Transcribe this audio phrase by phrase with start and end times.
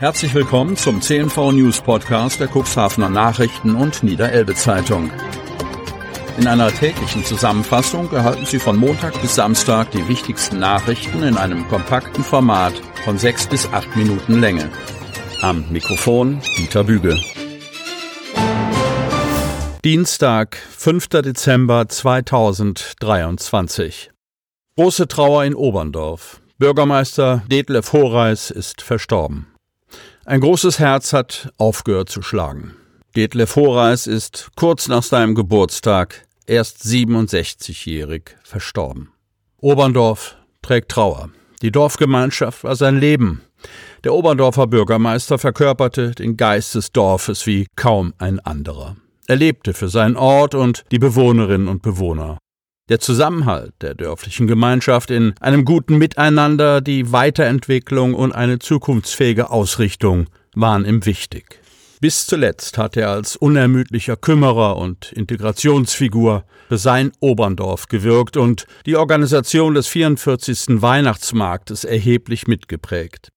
[0.00, 5.10] Herzlich willkommen zum CNV News Podcast der Cuxhavener Nachrichten und Niederelbe Zeitung.
[6.38, 11.68] In einer täglichen Zusammenfassung erhalten Sie von Montag bis Samstag die wichtigsten Nachrichten in einem
[11.68, 12.72] kompakten Format
[13.04, 14.70] von sechs bis acht Minuten Länge.
[15.42, 17.20] Am Mikrofon Dieter Büge.
[19.84, 21.08] Dienstag, 5.
[21.08, 24.12] Dezember 2023.
[24.76, 26.40] Große Trauer in Oberndorf.
[26.56, 29.49] Bürgermeister Detlef Horeis ist verstorben.
[30.30, 32.76] Ein großes Herz hat aufgehört zu schlagen.
[33.16, 39.10] Detlef Horeis ist kurz nach seinem Geburtstag erst 67-jährig verstorben.
[39.56, 41.30] Oberndorf trägt Trauer.
[41.62, 43.40] Die Dorfgemeinschaft war sein Leben.
[44.04, 48.94] Der Oberndorfer Bürgermeister verkörperte den Geist des Dorfes wie kaum ein anderer.
[49.26, 52.38] Er lebte für seinen Ort und die Bewohnerinnen und Bewohner.
[52.90, 60.26] Der Zusammenhalt der dörflichen Gemeinschaft in einem guten Miteinander, die Weiterentwicklung und eine zukunftsfähige Ausrichtung
[60.56, 61.60] waren ihm wichtig.
[62.00, 68.96] Bis zuletzt hat er als unermüdlicher Kümmerer und Integrationsfigur für sein Oberndorf gewirkt und die
[68.96, 70.82] Organisation des 44.
[70.82, 73.28] Weihnachtsmarktes erheblich mitgeprägt.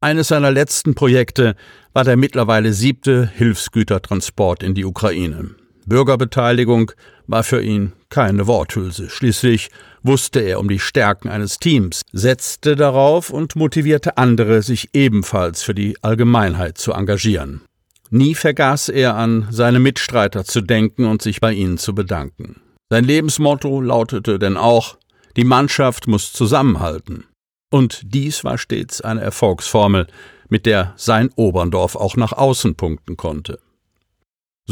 [0.00, 1.56] Eines seiner letzten Projekte
[1.92, 5.56] war der mittlerweile siebte Hilfsgütertransport in die Ukraine.
[5.90, 6.92] Bürgerbeteiligung
[7.26, 9.10] war für ihn keine Worthülse.
[9.10, 9.68] Schließlich
[10.02, 15.74] wusste er um die Stärken eines Teams, setzte darauf und motivierte andere, sich ebenfalls für
[15.74, 17.60] die Allgemeinheit zu engagieren.
[18.08, 22.62] Nie vergaß er an seine Mitstreiter zu denken und sich bei ihnen zu bedanken.
[22.88, 24.96] Sein Lebensmotto lautete denn auch
[25.36, 27.26] Die Mannschaft muss zusammenhalten.
[27.70, 30.06] Und dies war stets eine Erfolgsformel,
[30.48, 33.60] mit der sein Oberndorf auch nach außen punkten konnte.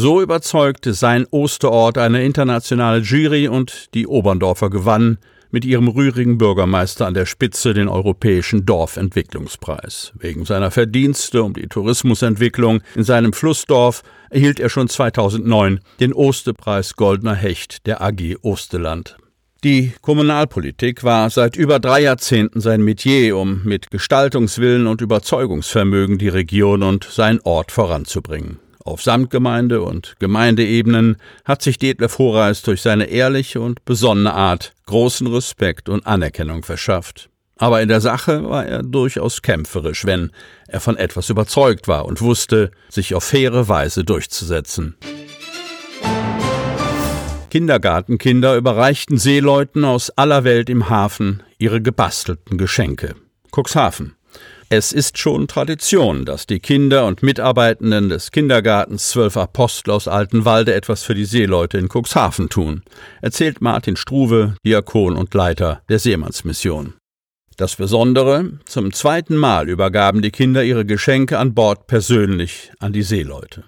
[0.00, 5.18] So überzeugte sein Osterort eine internationale Jury und die Oberndorfer gewannen
[5.50, 10.12] mit ihrem rührigen Bürgermeister an der Spitze den Europäischen Dorfentwicklungspreis.
[10.16, 16.94] Wegen seiner Verdienste um die Tourismusentwicklung in seinem Flussdorf erhielt er schon 2009 den Osterpreis
[16.94, 19.16] Goldener Hecht der AG Osterland.
[19.64, 26.28] Die Kommunalpolitik war seit über drei Jahrzehnten sein Metier, um mit Gestaltungswillen und Überzeugungsvermögen die
[26.28, 28.60] Region und sein Ort voranzubringen.
[28.88, 35.26] Auf Samtgemeinde und Gemeindeebenen hat sich Detlef Horeis durch seine ehrliche und besonnene Art großen
[35.26, 37.28] Respekt und Anerkennung verschafft.
[37.58, 40.30] Aber in der Sache war er durchaus kämpferisch, wenn
[40.68, 44.96] er von etwas überzeugt war und wusste, sich auf faire Weise durchzusetzen.
[47.50, 53.16] Kindergartenkinder überreichten Seeleuten aus aller Welt im Hafen ihre gebastelten Geschenke.
[53.54, 54.17] Cuxhaven.
[54.70, 60.74] Es ist schon Tradition, dass die Kinder und Mitarbeitenden des Kindergartens Zwölf Apostel aus Altenwalde
[60.74, 62.82] etwas für die Seeleute in Cuxhaven tun,
[63.22, 66.92] erzählt Martin Struve, Diakon und Leiter der Seemannsmission.
[67.56, 73.02] Das Besondere, zum zweiten Mal übergaben die Kinder ihre Geschenke an Bord persönlich an die
[73.02, 73.64] Seeleute.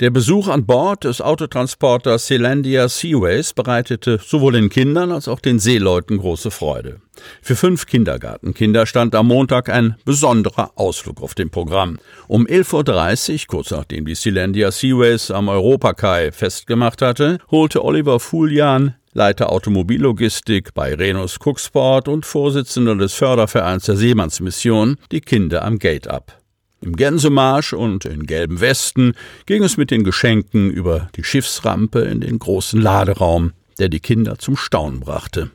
[0.00, 5.58] Der Besuch an Bord des Autotransporters Selandia Seaways bereitete sowohl den Kindern als auch den
[5.58, 7.02] Seeleuten große Freude.
[7.42, 11.98] Für fünf Kindergartenkinder stand am Montag ein besonderer Ausflug auf dem Programm.
[12.28, 18.94] Um 11.30 Uhr, kurz nachdem die Selandia Seaways am Europakai festgemacht hatte, holte Oliver Fulian
[19.12, 26.08] Leiter Automobillogistik bei Renus Cooksport und Vorsitzender des Fördervereins der Seemannsmission, die Kinder am Gate
[26.08, 26.40] ab.
[26.82, 29.12] Im Gänsemarsch und in gelben Westen
[29.46, 34.38] ging es mit den Geschenken über die Schiffsrampe in den großen Laderaum, der die Kinder
[34.38, 35.50] zum Staunen brachte.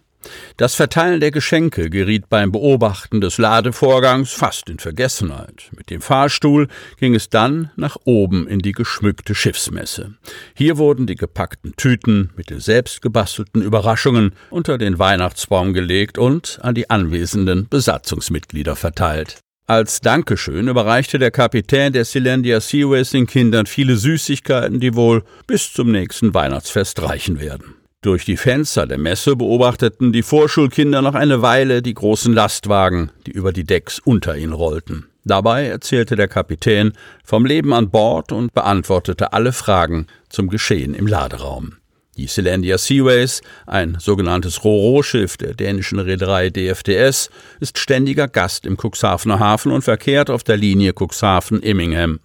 [0.58, 5.70] Das Verteilen der Geschenke geriet beim Beobachten des Ladevorgangs fast in Vergessenheit.
[5.76, 6.68] Mit dem Fahrstuhl
[7.00, 10.16] ging es dann nach oben in die geschmückte Schiffsmesse.
[10.56, 16.76] Hier wurden die gepackten Tüten mit den selbstgebastelten Überraschungen unter den Weihnachtsbaum gelegt und an
[16.76, 19.45] die anwesenden Besatzungsmitglieder verteilt.
[19.68, 25.74] Als Dankeschön überreichte der Kapitän der Silandia Seaways den Kindern viele Süßigkeiten, die wohl bis
[25.74, 27.74] zum nächsten Weihnachtsfest reichen werden.
[28.02, 33.32] Durch die Fenster der Messe beobachteten die Vorschulkinder noch eine Weile die großen Lastwagen, die
[33.32, 35.08] über die Decks unter ihnen rollten.
[35.24, 41.08] Dabei erzählte der Kapitän vom Leben an Bord und beantwortete alle Fragen zum Geschehen im
[41.08, 41.78] Laderaum.
[42.18, 47.30] Die Selandia Seaways, ein sogenanntes Roro-Schiff der dänischen Reederei DFDS,
[47.60, 52.20] ist ständiger Gast im Cuxhavener Hafen und verkehrt auf der Linie Cuxhaven-Immingham.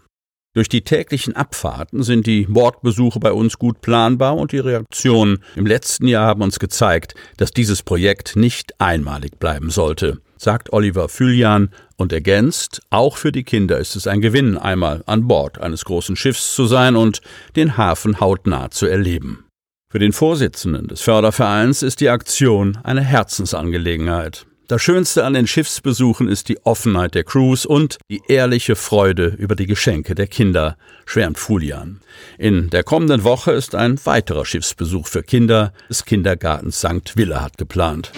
[0.52, 5.66] Durch die täglichen Abfahrten sind die Bordbesuche bei uns gut planbar und die Reaktionen im
[5.66, 11.70] letzten Jahr haben uns gezeigt, dass dieses Projekt nicht einmalig bleiben sollte, sagt Oliver Füljan
[11.96, 16.16] und ergänzt, auch für die Kinder ist es ein Gewinn, einmal an Bord eines großen
[16.16, 17.20] Schiffs zu sein und
[17.54, 19.49] den Hafen hautnah zu erleben.
[19.92, 24.46] Für den Vorsitzenden des Fördervereins ist die Aktion eine Herzensangelegenheit.
[24.68, 29.56] Das Schönste an den Schiffsbesuchen ist die Offenheit der Crews und die ehrliche Freude über
[29.56, 30.76] die Geschenke der Kinder,
[31.06, 31.98] schwärmt Fulian.
[32.38, 37.16] In der kommenden Woche ist ein weiterer Schiffsbesuch für Kinder des Kindergartens St.
[37.16, 38.12] Willehad geplant.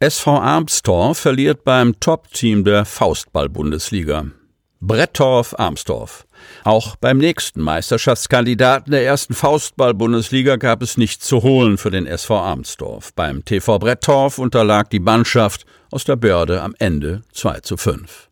[0.00, 4.32] SV Armstor verliert beim Top-Team der Faustball-Bundesliga.
[4.80, 6.26] Brettorf-Armstorf.
[6.64, 12.38] Auch beim nächsten Meisterschaftskandidaten der ersten Faustball-Bundesliga gab es nichts zu holen für den SV
[12.38, 13.12] Armsdorf.
[13.14, 18.29] Beim TV Brettorf unterlag die Mannschaft aus der Börde am Ende 2 zu 5.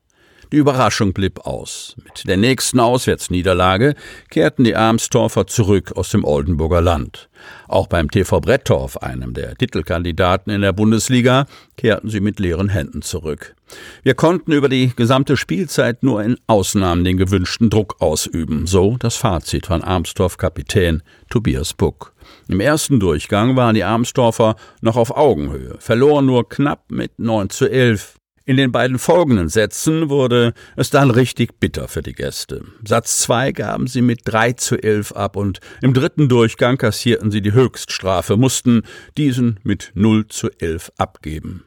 [0.50, 1.95] Die Überraschung blieb aus.
[2.03, 3.95] Mit der nächsten Auswärtsniederlage
[4.31, 7.29] kehrten die Armstorfer zurück aus dem Oldenburger Land.
[7.69, 11.47] Auch beim TV Brettorf, einem der Titelkandidaten in der Bundesliga,
[11.77, 13.55] kehrten sie mit leeren Händen zurück.
[14.03, 19.17] Wir konnten über die gesamte Spielzeit nur in Ausnahmen den gewünschten Druck ausüben, so das
[19.17, 22.15] Fazit von Armstorf-Kapitän Tobias Buck.
[22.49, 27.71] Im ersten Durchgang waren die Armstorfer noch auf Augenhöhe, verloren nur knapp mit 9 zu
[27.71, 28.18] 11.
[28.49, 32.65] In den beiden folgenden Sätzen wurde es dann richtig bitter für die Gäste.
[32.83, 37.43] Satz 2 gaben sie mit 3 zu 11 ab und im dritten Durchgang kassierten sie
[37.43, 38.85] die Höchststrafe, mussten
[39.19, 41.65] diesen mit 0 zu 11 abgeben.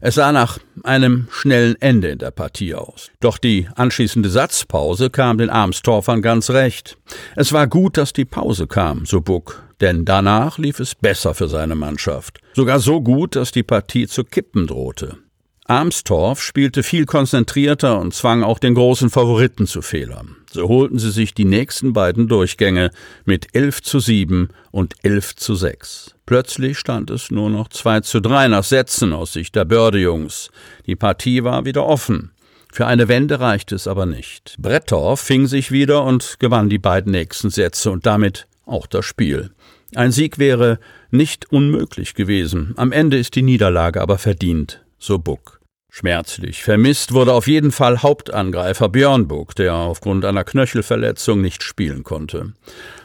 [0.00, 3.10] Es sah nach einem schnellen Ende in der Partie aus.
[3.20, 6.96] Doch die anschließende Satzpause kam den Armstorfern ganz recht.
[7.36, 11.48] Es war gut, dass die Pause kam, so Buck, denn danach lief es besser für
[11.48, 12.38] seine Mannschaft.
[12.54, 15.18] Sogar so gut, dass die Partie zu kippen drohte.
[15.66, 20.36] Armstorf spielte viel konzentrierter und zwang auch den großen Favoriten zu Fehlern.
[20.50, 22.90] So holten sie sich die nächsten beiden Durchgänge
[23.24, 26.16] mit 11 zu 7 und 11 zu 6.
[26.26, 30.50] Plötzlich stand es nur noch 2 zu 3 nach Sätzen aus Sicht der Bördejungs.
[30.86, 32.32] Die Partie war wieder offen.
[32.70, 34.56] Für eine Wende reichte es aber nicht.
[34.58, 39.50] Brettorf fing sich wieder und gewann die beiden nächsten Sätze und damit auch das Spiel.
[39.94, 40.78] Ein Sieg wäre
[41.10, 42.74] nicht unmöglich gewesen.
[42.76, 45.60] Am Ende ist die Niederlage aber verdient so Buck.
[45.96, 52.02] Schmerzlich vermisst wurde auf jeden Fall Hauptangreifer Björn Buck, der aufgrund einer Knöchelverletzung nicht spielen
[52.02, 52.52] konnte.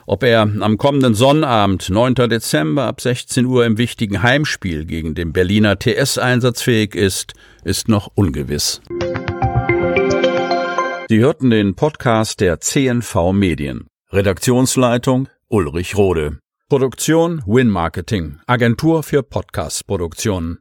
[0.08, 2.16] Ob er am kommenden Sonnabend, 9.
[2.16, 7.34] Dezember ab 16 Uhr im wichtigen Heimspiel gegen den Berliner TS einsatzfähig ist,
[7.64, 8.82] ist noch ungewiss.
[11.10, 13.86] Sie hörten den Podcast der CNV Medien.
[14.12, 16.40] Redaktionsleitung Ulrich Rode.
[16.70, 20.58] Produktion Win Marketing, Agentur für Podcast-Produktionen.